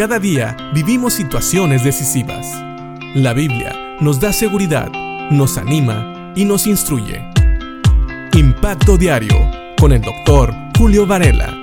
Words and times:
Cada 0.00 0.18
día 0.18 0.56
vivimos 0.72 1.12
situaciones 1.12 1.84
decisivas. 1.84 2.46
La 3.14 3.34
Biblia 3.34 3.98
nos 4.00 4.18
da 4.18 4.32
seguridad, 4.32 4.90
nos 5.30 5.58
anima 5.58 6.32
y 6.34 6.46
nos 6.46 6.66
instruye. 6.66 7.22
Impacto 8.32 8.96
Diario 8.96 9.36
con 9.78 9.92
el 9.92 10.00
doctor 10.00 10.54
Julio 10.78 11.06
Varela. 11.06 11.54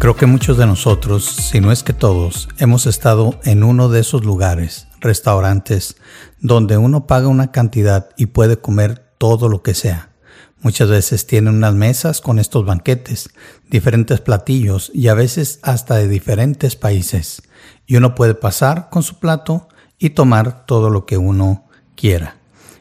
Creo 0.00 0.16
que 0.16 0.26
muchos 0.26 0.58
de 0.58 0.66
nosotros, 0.66 1.24
si 1.24 1.60
no 1.60 1.70
es 1.70 1.84
que 1.84 1.92
todos, 1.92 2.48
hemos 2.58 2.86
estado 2.86 3.38
en 3.44 3.62
uno 3.62 3.88
de 3.88 4.00
esos 4.00 4.24
lugares, 4.24 4.88
restaurantes, 4.98 5.96
donde 6.40 6.76
uno 6.76 7.06
paga 7.06 7.28
una 7.28 7.52
cantidad 7.52 8.08
y 8.16 8.26
puede 8.26 8.56
comer 8.56 9.12
todo 9.16 9.48
lo 9.48 9.62
que 9.62 9.74
sea. 9.74 10.08
Muchas 10.64 10.88
veces 10.88 11.26
tienen 11.26 11.56
unas 11.56 11.74
mesas 11.74 12.22
con 12.22 12.38
estos 12.38 12.64
banquetes, 12.64 13.28
diferentes 13.68 14.22
platillos 14.22 14.90
y 14.94 15.08
a 15.08 15.14
veces 15.14 15.58
hasta 15.60 15.96
de 15.96 16.08
diferentes 16.08 16.74
países. 16.74 17.42
Y 17.86 17.96
uno 17.96 18.14
puede 18.14 18.34
pasar 18.34 18.88
con 18.88 19.02
su 19.02 19.18
plato 19.18 19.68
y 19.98 20.10
tomar 20.10 20.64
todo 20.64 20.88
lo 20.88 21.04
que 21.04 21.18
uno 21.18 21.68
quiera. 21.96 22.38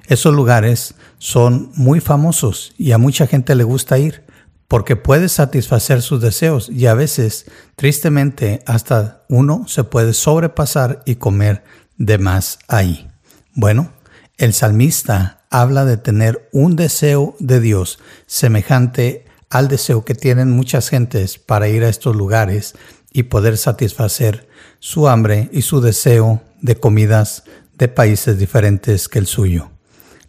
Esos 0.08 0.34
lugares 0.34 0.96
son 1.18 1.74
muy 1.76 2.00
famosos 2.00 2.74
y 2.78 2.94
a 2.94 2.98
mucha 2.98 3.28
gente 3.28 3.54
le 3.54 3.66
gusta 3.66 3.98
ir 3.98 4.24
porque 4.70 4.96
puede 4.96 5.28
satisfacer 5.28 6.02
sus 6.02 6.22
deseos 6.22 6.70
y 6.70 6.86
a 6.88 6.94
veces, 6.94 7.52
tristemente, 7.76 8.64
hasta 8.66 9.26
uno 9.28 9.66
se 9.68 9.84
puede 9.84 10.14
sobrepasar 10.14 11.04
y 11.06 11.16
comer 11.16 11.66
de 11.98 12.18
más 12.18 12.60
ahí. 12.70 13.10
Bueno, 13.56 13.92
el 14.38 14.54
salmista 14.54 15.43
habla 15.54 15.86
de 15.86 15.98
tener 15.98 16.50
un 16.52 16.76
deseo 16.76 17.36
de 17.38 17.60
Dios 17.60 18.00
semejante 18.26 19.26
al 19.52 19.68
deseo 19.68 20.04
que 20.04 20.16
tienen 20.16 20.50
muchas 20.50 20.90
gentes 20.90 21.38
para 21.38 21.70
ir 21.70 21.84
a 21.84 21.90
estos 21.90 22.16
lugares 22.16 22.74
y 23.12 23.24
poder 23.24 23.58
satisfacer 23.58 24.50
su 24.80 25.08
hambre 25.08 25.52
y 25.54 25.62
su 25.62 25.80
deseo 25.80 26.42
de 26.60 26.76
comidas 26.76 27.44
de 27.78 27.88
países 27.88 28.40
diferentes 28.40 29.08
que 29.08 29.20
el 29.20 29.28
suyo. 29.28 29.70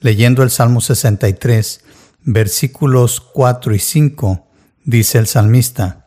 Leyendo 0.00 0.42
el 0.42 0.50
Salmo 0.50 0.82
63, 0.82 1.80
versículos 2.24 3.22
4 3.22 3.74
y 3.74 3.78
5, 3.78 4.46
dice 4.84 5.16
el 5.16 5.26
salmista, 5.26 6.06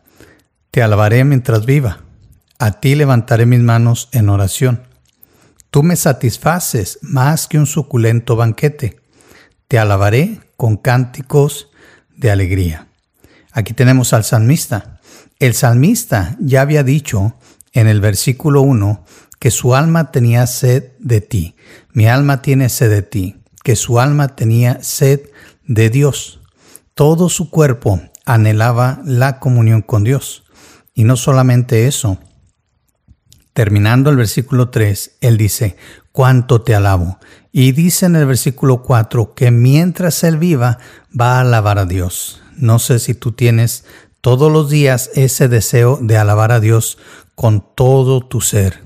Te 0.70 0.84
alabaré 0.84 1.24
mientras 1.24 1.66
viva, 1.66 2.04
a 2.60 2.80
ti 2.80 2.94
levantaré 2.94 3.48
mis 3.48 3.62
manos 3.62 4.10
en 4.12 4.30
oración. 4.30 4.84
Tú 5.72 5.82
me 5.82 5.96
satisfaces 5.96 7.00
más 7.02 7.48
que 7.48 7.58
un 7.58 7.66
suculento 7.66 8.36
banquete 8.36 9.07
te 9.68 9.80
alabaré 9.80 10.40
con 10.56 10.78
cánticos 10.78 11.70
de 12.16 12.32
alegría. 12.32 12.88
Aquí 13.52 13.74
tenemos 13.74 14.14
al 14.14 14.24
salmista. 14.24 15.00
El 15.40 15.54
salmista 15.54 16.36
ya 16.40 16.62
había 16.62 16.84
dicho 16.84 17.36
en 17.74 17.88
el 17.88 18.02
versículo 18.02 18.62
1 18.62 19.06
que 19.40 19.52
su 19.52 19.76
alma 19.76 20.12
tenía 20.12 20.48
sed 20.48 20.92
de 21.00 21.22
ti. 21.22 21.56
Mi 21.92 22.08
alma 22.08 22.42
tiene 22.42 22.70
sed 22.70 22.90
de 22.90 23.02
ti. 23.02 23.36
Que 23.64 23.76
su 23.76 24.00
alma 24.00 24.36
tenía 24.36 24.82
sed 24.82 25.22
de 25.66 25.90
Dios. 25.90 26.40
Todo 26.94 27.30
su 27.30 27.50
cuerpo 27.50 28.02
anhelaba 28.26 29.02
la 29.04 29.40
comunión 29.40 29.82
con 29.82 30.04
Dios. 30.04 30.44
Y 30.94 31.04
no 31.04 31.18
solamente 31.18 31.88
eso. 31.88 32.20
Terminando 33.54 34.10
el 34.10 34.18
versículo 34.18 34.70
3, 34.70 35.18
él 35.22 35.38
dice, 35.38 35.78
cuánto 36.12 36.62
te 36.62 36.74
alabo. 36.74 37.20
Y 37.60 37.72
dice 37.72 38.06
en 38.06 38.16
el 38.16 38.28
versículo 38.28 38.84
4 38.84 39.34
que 39.34 39.50
mientras 39.50 40.24
él 40.24 40.38
viva 40.38 40.78
va 41.20 41.38
a 41.38 41.40
alabar 41.40 41.80
a 41.80 41.86
Dios. 41.86 42.40
No 42.56 42.78
sé 42.78 43.00
si 43.00 43.16
tú 43.16 43.32
tienes 43.32 43.84
todos 44.22 44.52
los 44.52 44.70
días 44.70 45.10
ese 45.16 45.48
deseo 45.48 45.98
de 46.00 46.20
alabar 46.20 46.52
a 46.52 46.60
Dios 46.60 47.00
con 47.34 47.66
todo 47.74 48.22
tu 48.22 48.42
ser, 48.42 48.84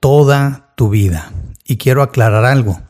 toda 0.00 0.74
tu 0.76 0.90
vida. 0.90 1.32
Y 1.64 1.78
quiero 1.78 2.02
aclarar 2.02 2.44
algo. 2.44 2.82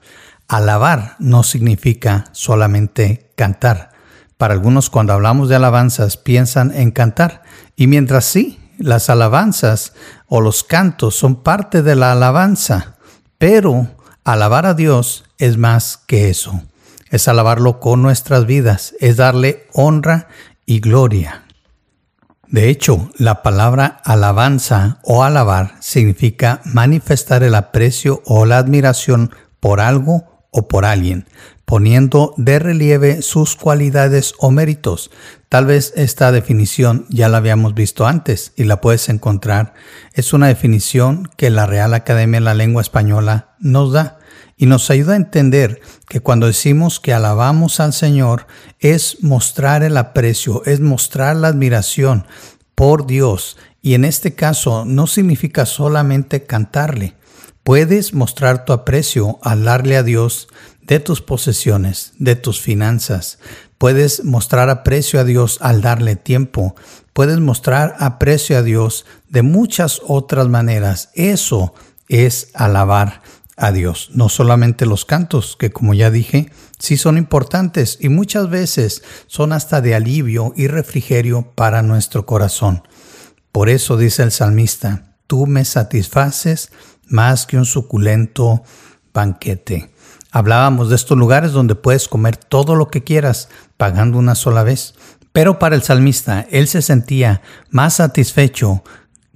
Alabar 0.48 1.14
no 1.20 1.44
significa 1.44 2.24
solamente 2.32 3.30
cantar. 3.36 3.92
Para 4.36 4.54
algunos 4.54 4.90
cuando 4.90 5.12
hablamos 5.12 5.48
de 5.48 5.54
alabanzas 5.54 6.16
piensan 6.16 6.72
en 6.74 6.90
cantar. 6.90 7.44
Y 7.76 7.86
mientras 7.86 8.24
sí, 8.24 8.58
las 8.78 9.08
alabanzas 9.08 9.92
o 10.26 10.40
los 10.40 10.64
cantos 10.64 11.14
son 11.14 11.44
parte 11.44 11.84
de 11.84 11.94
la 11.94 12.10
alabanza, 12.10 12.96
pero 13.38 13.94
alabar 14.24 14.66
a 14.66 14.74
Dios 14.74 15.24
es 15.38 15.58
más 15.58 15.98
que 16.06 16.30
eso. 16.30 16.62
Es 17.10 17.28
alabarlo 17.28 17.78
con 17.78 18.02
nuestras 18.02 18.46
vidas, 18.46 18.94
es 18.98 19.16
darle 19.16 19.68
honra 19.72 20.28
y 20.66 20.80
gloria. 20.80 21.44
De 22.48 22.68
hecho, 22.68 23.10
la 23.16 23.42
palabra 23.42 24.00
alabanza 24.04 24.98
o 25.02 25.22
alabar 25.22 25.74
significa 25.80 26.60
manifestar 26.64 27.42
el 27.42 27.54
aprecio 27.54 28.22
o 28.26 28.46
la 28.46 28.58
admiración 28.58 29.30
por 29.60 29.80
algo 29.80 30.46
o 30.50 30.68
por 30.68 30.84
alguien, 30.84 31.26
poniendo 31.74 32.34
de 32.36 32.60
relieve 32.60 33.20
sus 33.20 33.56
cualidades 33.56 34.34
o 34.38 34.52
méritos. 34.52 35.10
Tal 35.48 35.66
vez 35.66 35.92
esta 35.96 36.30
definición 36.30 37.04
ya 37.08 37.28
la 37.28 37.38
habíamos 37.38 37.74
visto 37.74 38.06
antes 38.06 38.52
y 38.54 38.62
la 38.62 38.80
puedes 38.80 39.08
encontrar. 39.08 39.74
Es 40.12 40.32
una 40.32 40.46
definición 40.46 41.28
que 41.36 41.50
la 41.50 41.66
Real 41.66 41.92
Academia 41.92 42.38
de 42.38 42.44
la 42.44 42.54
Lengua 42.54 42.80
Española 42.80 43.56
nos 43.58 43.92
da 43.92 44.20
y 44.56 44.66
nos 44.66 44.88
ayuda 44.88 45.14
a 45.14 45.16
entender 45.16 45.80
que 46.08 46.20
cuando 46.20 46.46
decimos 46.46 47.00
que 47.00 47.12
alabamos 47.12 47.80
al 47.80 47.92
Señor 47.92 48.46
es 48.78 49.24
mostrar 49.24 49.82
el 49.82 49.96
aprecio, 49.96 50.62
es 50.66 50.78
mostrar 50.78 51.34
la 51.34 51.48
admiración 51.48 52.24
por 52.76 53.04
Dios 53.04 53.56
y 53.82 53.94
en 53.94 54.04
este 54.04 54.36
caso 54.36 54.84
no 54.84 55.08
significa 55.08 55.66
solamente 55.66 56.44
cantarle, 56.44 57.16
Puedes 57.64 58.12
mostrar 58.12 58.66
tu 58.66 58.74
aprecio 58.74 59.38
al 59.40 59.64
darle 59.64 59.96
a 59.96 60.02
Dios 60.02 60.48
de 60.86 61.00
tus 61.00 61.20
posesiones, 61.20 62.12
de 62.18 62.36
tus 62.36 62.60
finanzas. 62.60 63.38
Puedes 63.78 64.24
mostrar 64.24 64.70
aprecio 64.70 65.20
a 65.20 65.24
Dios 65.24 65.58
al 65.60 65.82
darle 65.82 66.16
tiempo. 66.16 66.74
Puedes 67.12 67.38
mostrar 67.38 67.96
aprecio 67.98 68.58
a 68.58 68.62
Dios 68.62 69.06
de 69.28 69.42
muchas 69.42 70.00
otras 70.06 70.48
maneras. 70.48 71.10
Eso 71.14 71.74
es 72.08 72.48
alabar 72.54 73.22
a 73.56 73.72
Dios. 73.72 74.10
No 74.14 74.28
solamente 74.28 74.86
los 74.86 75.04
cantos, 75.04 75.56
que 75.58 75.70
como 75.70 75.94
ya 75.94 76.10
dije, 76.10 76.50
sí 76.78 76.96
son 76.96 77.18
importantes 77.18 77.98
y 78.00 78.08
muchas 78.08 78.50
veces 78.50 79.02
son 79.26 79.52
hasta 79.52 79.80
de 79.80 79.94
alivio 79.94 80.52
y 80.56 80.66
refrigerio 80.66 81.52
para 81.54 81.82
nuestro 81.82 82.26
corazón. 82.26 82.82
Por 83.52 83.68
eso 83.68 83.96
dice 83.96 84.22
el 84.22 84.32
salmista, 84.32 85.14
tú 85.26 85.46
me 85.46 85.64
satisfaces 85.64 86.70
más 87.06 87.46
que 87.46 87.56
un 87.56 87.64
suculento 87.64 88.62
banquete. 89.12 89.93
Hablábamos 90.36 90.88
de 90.88 90.96
estos 90.96 91.16
lugares 91.16 91.52
donde 91.52 91.76
puedes 91.76 92.08
comer 92.08 92.36
todo 92.36 92.74
lo 92.74 92.88
que 92.88 93.04
quieras 93.04 93.48
pagando 93.76 94.18
una 94.18 94.34
sola 94.34 94.64
vez. 94.64 94.96
Pero 95.30 95.60
para 95.60 95.76
el 95.76 95.84
salmista, 95.84 96.44
él 96.50 96.66
se 96.66 96.82
sentía 96.82 97.40
más 97.70 97.94
satisfecho 97.94 98.82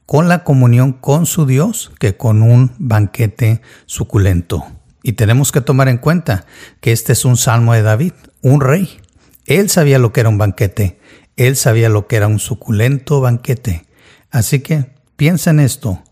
con 0.06 0.28
la 0.28 0.42
comunión 0.42 0.92
con 0.92 1.24
su 1.26 1.46
Dios 1.46 1.92
que 2.00 2.16
con 2.16 2.42
un 2.42 2.72
banquete 2.78 3.62
suculento. 3.86 4.66
Y 5.04 5.12
tenemos 5.12 5.52
que 5.52 5.60
tomar 5.60 5.86
en 5.86 5.98
cuenta 5.98 6.46
que 6.80 6.90
este 6.90 7.12
es 7.12 7.24
un 7.24 7.36
salmo 7.36 7.74
de 7.74 7.82
David, 7.82 8.14
un 8.42 8.60
rey. 8.60 9.00
Él 9.46 9.70
sabía 9.70 10.00
lo 10.00 10.12
que 10.12 10.18
era 10.18 10.28
un 10.28 10.38
banquete, 10.38 10.98
él 11.36 11.54
sabía 11.54 11.88
lo 11.88 12.08
que 12.08 12.16
era 12.16 12.26
un 12.26 12.40
suculento 12.40 13.20
banquete. 13.20 13.86
Así 14.32 14.58
que 14.58 14.96
piensa 15.14 15.50
en 15.50 15.60
esto, 15.60 16.02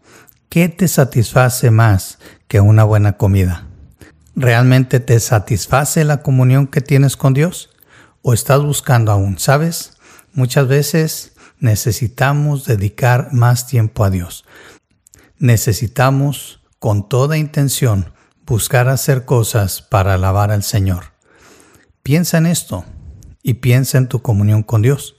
¿Qué 0.48 0.68
te 0.68 0.86
satisface 0.86 1.72
más 1.72 2.18
que 2.46 2.60
una 2.60 2.84
buena 2.84 3.16
comida? 3.16 3.65
¿Realmente 4.38 5.00
te 5.00 5.18
satisface 5.18 6.04
la 6.04 6.22
comunión 6.22 6.66
que 6.66 6.82
tienes 6.82 7.16
con 7.16 7.32
Dios? 7.32 7.70
¿O 8.20 8.34
estás 8.34 8.60
buscando 8.62 9.10
aún? 9.10 9.38
¿Sabes? 9.38 9.96
Muchas 10.34 10.68
veces 10.68 11.32
necesitamos 11.58 12.66
dedicar 12.66 13.32
más 13.32 13.66
tiempo 13.66 14.04
a 14.04 14.10
Dios. 14.10 14.44
Necesitamos 15.38 16.60
con 16.78 17.08
toda 17.08 17.38
intención 17.38 18.12
buscar 18.44 18.90
hacer 18.90 19.24
cosas 19.24 19.80
para 19.80 20.14
alabar 20.14 20.50
al 20.50 20.62
Señor. 20.62 21.14
Piensa 22.02 22.36
en 22.36 22.44
esto 22.44 22.84
y 23.42 23.54
piensa 23.54 23.96
en 23.96 24.06
tu 24.06 24.20
comunión 24.20 24.62
con 24.62 24.82
Dios. 24.82 25.16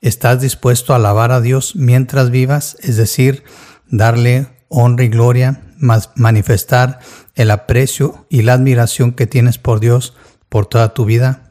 ¿Estás 0.00 0.40
dispuesto 0.40 0.92
a 0.92 0.96
alabar 0.96 1.30
a 1.30 1.40
Dios 1.40 1.76
mientras 1.76 2.30
vivas? 2.30 2.76
Es 2.80 2.96
decir, 2.96 3.44
darle 3.88 4.48
honra 4.68 5.04
y 5.04 5.08
gloria, 5.08 5.62
manifestar 5.78 7.00
el 7.34 7.50
aprecio 7.50 8.26
y 8.28 8.42
la 8.42 8.54
admiración 8.54 9.12
que 9.12 9.26
tienes 9.26 9.58
por 9.58 9.80
Dios 9.80 10.14
por 10.48 10.66
toda 10.66 10.94
tu 10.94 11.04
vida. 11.04 11.42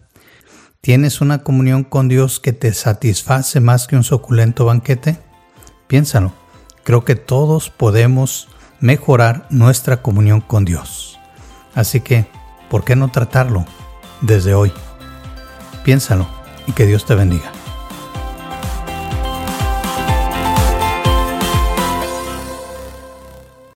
¿Tienes 0.82 1.22
una 1.22 1.44
comunión 1.44 1.84
con 1.84 2.08
Dios 2.08 2.40
que 2.40 2.54
te 2.54 2.74
satisface 2.74 3.60
más 3.60 3.88
que 3.88 3.96
un 3.96 4.04
suculento 4.04 4.66
banquete? 4.66 5.20
Piénsalo. 5.88 6.34
Creo 6.84 7.04
que 7.04 7.16
todos 7.16 7.70
podemos 7.70 8.48
mejorar 8.80 9.48
nuestra 9.50 10.02
comunión 10.02 10.42
con 10.42 10.66
Dios. 10.66 11.20
Así 11.76 12.02
que, 12.02 12.28
¿por 12.70 12.84
qué 12.84 12.96
no 12.96 13.12
tratarlo 13.12 13.66
desde 14.22 14.54
hoy? 14.54 14.72
Piénsalo 15.84 16.28
y 16.68 16.72
que 16.72 16.86
Dios 16.86 17.06
te 17.06 17.16
bendiga. 17.16 17.57